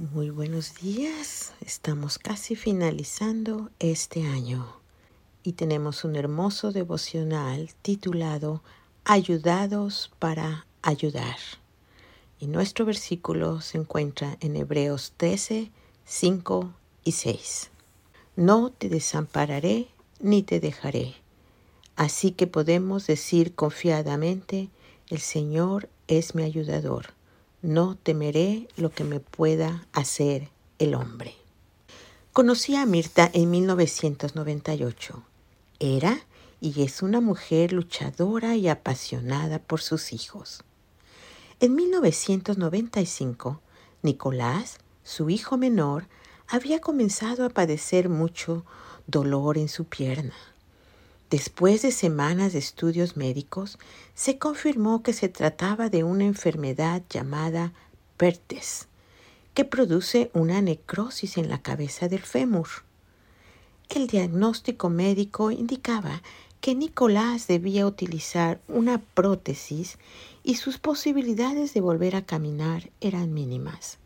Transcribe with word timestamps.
Muy 0.00 0.30
buenos 0.30 0.76
días. 0.76 1.52
Estamos 1.60 2.18
casi 2.18 2.56
finalizando 2.56 3.68
este 3.80 4.26
año 4.26 4.80
y 5.42 5.52
tenemos 5.52 6.04
un 6.04 6.16
hermoso 6.16 6.72
devocional 6.72 7.68
titulado 7.82 8.62
Ayudados 9.04 10.10
para 10.18 10.64
ayudar. 10.80 11.36
Y 12.38 12.46
nuestro 12.46 12.86
versículo 12.86 13.60
se 13.60 13.76
encuentra 13.76 14.38
en 14.40 14.56
Hebreos 14.56 15.12
13, 15.18 15.70
5 16.06 16.72
y 17.04 17.12
6. 17.12 17.70
No 18.36 18.70
te 18.70 18.88
desampararé 18.88 19.88
ni 20.18 20.42
te 20.42 20.60
dejaré. 20.60 21.14
Así 21.94 22.30
que 22.30 22.46
podemos 22.46 23.06
decir 23.06 23.54
confiadamente, 23.54 24.70
el 25.10 25.18
Señor 25.18 25.90
es 26.08 26.34
mi 26.34 26.42
ayudador. 26.44 27.19
No 27.62 27.94
temeré 27.94 28.68
lo 28.76 28.90
que 28.90 29.04
me 29.04 29.20
pueda 29.20 29.86
hacer 29.92 30.48
el 30.78 30.94
hombre. 30.94 31.34
Conocí 32.32 32.74
a 32.74 32.86
Mirta 32.86 33.30
en 33.34 33.50
1998. 33.50 35.22
Era 35.78 36.20
y 36.60 36.82
es 36.82 37.02
una 37.02 37.20
mujer 37.20 37.72
luchadora 37.72 38.56
y 38.56 38.68
apasionada 38.68 39.58
por 39.58 39.82
sus 39.82 40.14
hijos. 40.14 40.64
En 41.58 41.74
1995, 41.74 43.60
Nicolás, 44.02 44.78
su 45.04 45.28
hijo 45.28 45.58
menor, 45.58 46.06
había 46.48 46.80
comenzado 46.80 47.44
a 47.44 47.50
padecer 47.50 48.08
mucho 48.08 48.64
dolor 49.06 49.58
en 49.58 49.68
su 49.68 49.84
pierna. 49.84 50.34
Después 51.30 51.82
de 51.82 51.92
semanas 51.92 52.52
de 52.52 52.58
estudios 52.58 53.16
médicos, 53.16 53.78
se 54.14 54.38
confirmó 54.38 55.04
que 55.04 55.12
se 55.12 55.28
trataba 55.28 55.88
de 55.88 56.02
una 56.02 56.24
enfermedad 56.24 57.02
llamada 57.08 57.72
PERTES, 58.16 58.88
que 59.54 59.64
produce 59.64 60.32
una 60.34 60.60
necrosis 60.60 61.38
en 61.38 61.48
la 61.48 61.62
cabeza 61.62 62.08
del 62.08 62.22
fémur. 62.22 62.66
El 63.88 64.08
diagnóstico 64.08 64.90
médico 64.90 65.52
indicaba 65.52 66.20
que 66.60 66.74
Nicolás 66.74 67.46
debía 67.46 67.86
utilizar 67.86 68.60
una 68.66 68.98
prótesis 68.98 69.98
y 70.42 70.56
sus 70.56 70.78
posibilidades 70.78 71.74
de 71.74 71.80
volver 71.80 72.16
a 72.16 72.26
caminar 72.26 72.90
eran 73.00 73.32
mínimas. 73.32 73.98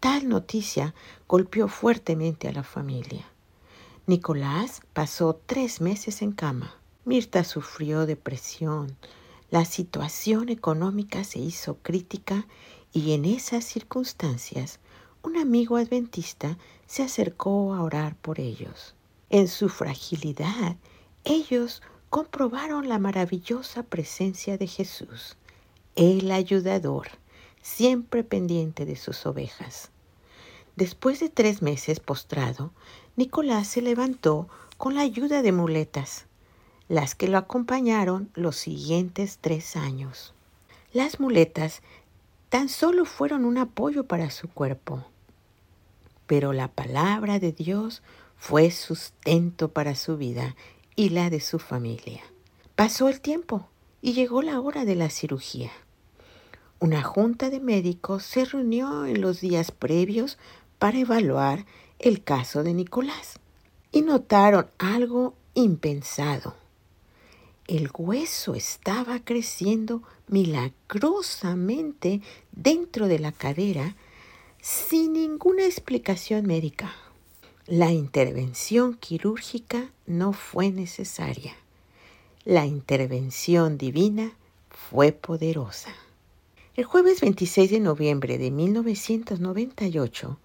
Tal 0.00 0.26
noticia 0.26 0.94
golpeó 1.28 1.68
fuertemente 1.68 2.48
a 2.48 2.52
la 2.52 2.62
familia. 2.62 3.31
Nicolás 4.06 4.82
pasó 4.92 5.40
tres 5.46 5.80
meses 5.80 6.22
en 6.22 6.32
cama. 6.32 6.74
Mirta 7.04 7.44
sufrió 7.44 8.04
depresión. 8.04 8.96
La 9.48 9.64
situación 9.64 10.48
económica 10.48 11.22
se 11.22 11.38
hizo 11.38 11.76
crítica 11.82 12.48
y 12.92 13.12
en 13.12 13.24
esas 13.24 13.64
circunstancias 13.64 14.80
un 15.22 15.36
amigo 15.36 15.76
adventista 15.76 16.58
se 16.84 17.04
acercó 17.04 17.74
a 17.74 17.82
orar 17.82 18.16
por 18.16 18.40
ellos. 18.40 18.96
En 19.30 19.46
su 19.46 19.68
fragilidad, 19.68 20.76
ellos 21.22 21.80
comprobaron 22.10 22.88
la 22.88 22.98
maravillosa 22.98 23.84
presencia 23.84 24.58
de 24.58 24.66
Jesús, 24.66 25.36
el 25.94 26.32
ayudador, 26.32 27.06
siempre 27.62 28.24
pendiente 28.24 28.84
de 28.84 28.96
sus 28.96 29.24
ovejas. 29.26 29.92
Después 30.76 31.20
de 31.20 31.28
tres 31.28 31.62
meses 31.62 32.00
postrado, 32.00 32.72
Nicolás 33.16 33.66
se 33.66 33.82
levantó 33.82 34.48
con 34.78 34.94
la 34.94 35.02
ayuda 35.02 35.42
de 35.42 35.52
muletas, 35.52 36.26
las 36.88 37.14
que 37.14 37.28
lo 37.28 37.38
acompañaron 37.38 38.30
los 38.34 38.56
siguientes 38.56 39.38
tres 39.40 39.76
años. 39.76 40.34
Las 40.92 41.20
muletas 41.20 41.82
tan 42.48 42.68
solo 42.68 43.04
fueron 43.04 43.44
un 43.44 43.58
apoyo 43.58 44.04
para 44.04 44.30
su 44.30 44.48
cuerpo, 44.48 45.04
pero 46.26 46.52
la 46.52 46.68
palabra 46.68 47.38
de 47.38 47.52
Dios 47.52 48.02
fue 48.36 48.70
sustento 48.70 49.72
para 49.72 49.94
su 49.94 50.16
vida 50.16 50.56
y 50.96 51.10
la 51.10 51.30
de 51.30 51.40
su 51.40 51.58
familia. 51.58 52.22
Pasó 52.74 53.08
el 53.08 53.20
tiempo 53.20 53.68
y 54.00 54.14
llegó 54.14 54.42
la 54.42 54.60
hora 54.60 54.84
de 54.84 54.96
la 54.96 55.10
cirugía. 55.10 55.70
Una 56.80 57.02
junta 57.02 57.48
de 57.48 57.60
médicos 57.60 58.24
se 58.24 58.44
reunió 58.44 59.06
en 59.06 59.20
los 59.20 59.40
días 59.40 59.70
previos 59.70 60.38
para 60.82 60.98
evaluar 60.98 61.64
el 62.00 62.24
caso 62.24 62.64
de 62.64 62.74
Nicolás 62.74 63.38
y 63.92 64.02
notaron 64.02 64.66
algo 64.78 65.36
impensado. 65.54 66.56
El 67.68 67.88
hueso 67.96 68.56
estaba 68.56 69.20
creciendo 69.20 70.02
milagrosamente 70.26 72.20
dentro 72.50 73.06
de 73.06 73.20
la 73.20 73.30
cadera 73.30 73.94
sin 74.60 75.12
ninguna 75.12 75.66
explicación 75.66 76.46
médica. 76.46 76.92
La 77.68 77.92
intervención 77.92 78.94
quirúrgica 78.94 79.88
no 80.06 80.32
fue 80.32 80.72
necesaria. 80.72 81.54
La 82.44 82.66
intervención 82.66 83.78
divina 83.78 84.32
fue 84.68 85.12
poderosa. 85.12 85.94
El 86.74 86.86
jueves 86.86 87.20
26 87.20 87.70
de 87.70 87.78
noviembre 87.78 88.36
de 88.36 88.50
1998, 88.50 90.38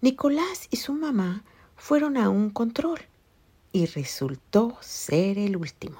Nicolás 0.00 0.68
y 0.70 0.76
su 0.76 0.92
mamá 0.92 1.42
fueron 1.74 2.16
a 2.16 2.28
un 2.28 2.50
control 2.50 3.00
y 3.72 3.86
resultó 3.86 4.78
ser 4.80 5.38
el 5.38 5.56
último. 5.56 5.98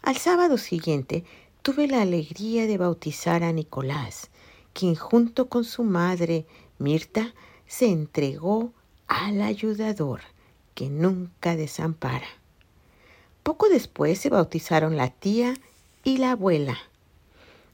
Al 0.00 0.16
sábado 0.16 0.56
siguiente 0.56 1.24
tuve 1.60 1.86
la 1.86 2.00
alegría 2.00 2.66
de 2.66 2.78
bautizar 2.78 3.42
a 3.42 3.52
Nicolás, 3.52 4.30
quien 4.72 4.94
junto 4.94 5.50
con 5.50 5.64
su 5.64 5.84
madre, 5.84 6.46
Mirta, 6.78 7.34
se 7.66 7.90
entregó 7.90 8.72
al 9.08 9.42
ayudador 9.42 10.22
que 10.74 10.88
nunca 10.88 11.54
desampara. 11.54 12.28
Poco 13.42 13.68
después 13.68 14.18
se 14.18 14.30
bautizaron 14.30 14.96
la 14.96 15.10
tía 15.10 15.52
y 16.02 16.16
la 16.16 16.30
abuela. 16.30 16.78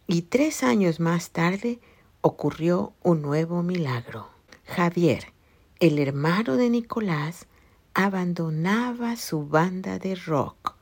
Y 0.08 0.22
tres 0.22 0.64
años 0.64 0.98
más 0.98 1.30
tarde 1.30 1.78
ocurrió 2.22 2.92
un 3.04 3.22
nuevo 3.22 3.62
milagro. 3.62 4.28
Javier, 4.66 5.32
el 5.80 5.98
hermano 5.98 6.58
de 6.58 6.68
Nicolás 6.68 7.46
abandonaba 7.94 9.16
su 9.16 9.48
banda 9.48 9.98
de 9.98 10.14
rock 10.14 10.74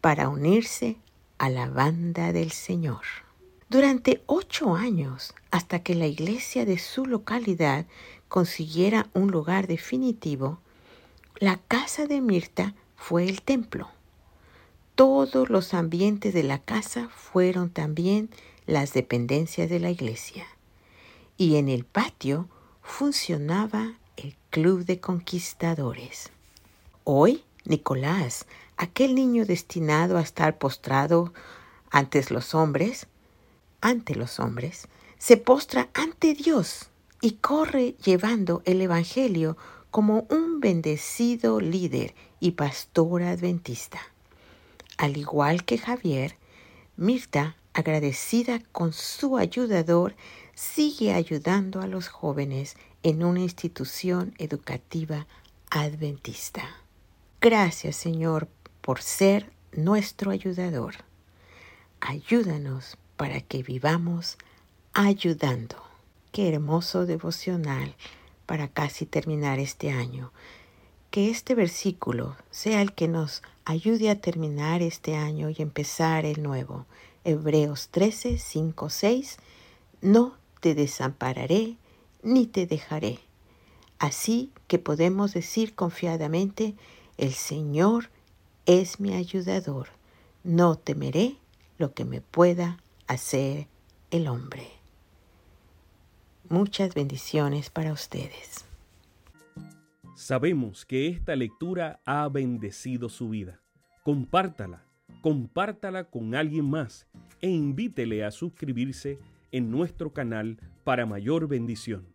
para 0.00 0.30
unirse 0.30 0.96
a 1.36 1.50
la 1.50 1.68
banda 1.68 2.32
del 2.32 2.50
Señor. 2.50 3.02
Durante 3.68 4.22
ocho 4.24 4.74
años, 4.74 5.34
hasta 5.50 5.82
que 5.82 5.94
la 5.94 6.06
iglesia 6.06 6.64
de 6.64 6.78
su 6.78 7.04
localidad 7.04 7.84
consiguiera 8.28 9.10
un 9.12 9.30
lugar 9.30 9.66
definitivo, 9.66 10.60
la 11.38 11.58
casa 11.68 12.06
de 12.06 12.22
Mirta 12.22 12.74
fue 12.96 13.28
el 13.28 13.42
templo. 13.42 13.90
Todos 14.94 15.50
los 15.50 15.74
ambientes 15.74 16.32
de 16.32 16.42
la 16.42 16.58
casa 16.58 17.10
fueron 17.14 17.68
también 17.68 18.30
las 18.66 18.94
dependencias 18.94 19.68
de 19.68 19.78
la 19.78 19.90
iglesia. 19.90 20.46
Y 21.36 21.56
en 21.56 21.68
el 21.68 21.84
patio 21.84 22.48
funcionaba 22.82 23.98
Club 24.52 24.84
de 24.84 25.00
Conquistadores. 25.00 26.28
Hoy, 27.04 27.42
Nicolás, 27.64 28.44
aquel 28.76 29.14
niño 29.14 29.46
destinado 29.46 30.18
a 30.18 30.20
estar 30.20 30.58
postrado 30.58 31.32
ante 31.90 32.22
los 32.28 32.54
hombres, 32.54 33.06
ante 33.80 34.14
los 34.14 34.38
hombres, 34.40 34.88
se 35.16 35.38
postra 35.38 35.88
ante 35.94 36.34
Dios 36.34 36.90
y 37.22 37.36
corre 37.36 37.94
llevando 38.04 38.60
el 38.66 38.82
Evangelio 38.82 39.56
como 39.90 40.26
un 40.28 40.60
bendecido 40.60 41.58
líder 41.58 42.14
y 42.38 42.50
pastor 42.50 43.22
adventista. 43.22 44.00
Al 44.98 45.16
igual 45.16 45.64
que 45.64 45.78
Javier, 45.78 46.36
Mirta, 46.98 47.56
agradecida 47.72 48.60
con 48.70 48.92
su 48.92 49.38
ayudador, 49.38 50.14
sigue 50.54 51.14
ayudando 51.14 51.80
a 51.80 51.86
los 51.86 52.08
jóvenes 52.08 52.76
en 53.02 53.24
una 53.24 53.40
institución 53.40 54.34
educativa 54.38 55.26
adventista. 55.70 56.62
Gracias 57.40 57.96
Señor 57.96 58.48
por 58.80 59.00
ser 59.02 59.50
nuestro 59.72 60.30
ayudador. 60.30 60.94
Ayúdanos 62.00 62.98
para 63.16 63.40
que 63.40 63.62
vivamos 63.62 64.36
ayudando. 64.92 65.76
Qué 66.32 66.48
hermoso 66.48 67.06
devocional 67.06 67.94
para 68.46 68.68
casi 68.68 69.06
terminar 69.06 69.58
este 69.58 69.90
año. 69.90 70.32
Que 71.10 71.30
este 71.30 71.54
versículo 71.54 72.36
sea 72.50 72.82
el 72.82 72.92
que 72.92 73.06
nos 73.08 73.42
ayude 73.64 74.10
a 74.10 74.20
terminar 74.20 74.82
este 74.82 75.14
año 75.14 75.50
y 75.50 75.56
empezar 75.58 76.24
el 76.24 76.42
nuevo. 76.42 76.86
Hebreos 77.24 77.88
13, 77.90 78.38
5, 78.38 78.90
6. 78.90 79.36
No 80.00 80.36
te 80.60 80.74
desampararé 80.74 81.76
ni 82.22 82.46
te 82.46 82.66
dejaré. 82.66 83.18
Así 83.98 84.52
que 84.66 84.78
podemos 84.78 85.32
decir 85.32 85.74
confiadamente, 85.74 86.74
el 87.18 87.32
Señor 87.32 88.10
es 88.66 89.00
mi 89.00 89.14
ayudador. 89.14 89.88
No 90.44 90.76
temeré 90.76 91.36
lo 91.78 91.94
que 91.94 92.04
me 92.04 92.20
pueda 92.20 92.78
hacer 93.06 93.68
el 94.10 94.28
hombre. 94.28 94.68
Muchas 96.48 96.94
bendiciones 96.94 97.70
para 97.70 97.92
ustedes. 97.92 98.64
Sabemos 100.14 100.84
que 100.84 101.08
esta 101.08 101.34
lectura 101.34 102.00
ha 102.04 102.28
bendecido 102.28 103.08
su 103.08 103.30
vida. 103.30 103.60
Compártala, 104.04 104.84
compártala 105.20 106.04
con 106.04 106.34
alguien 106.34 106.68
más 106.68 107.06
e 107.40 107.48
invítele 107.48 108.24
a 108.24 108.30
suscribirse 108.30 109.18
en 109.50 109.70
nuestro 109.70 110.12
canal 110.12 110.58
para 110.84 111.06
mayor 111.06 111.48
bendición. 111.48 112.11